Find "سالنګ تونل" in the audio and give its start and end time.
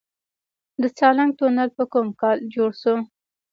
0.97-1.69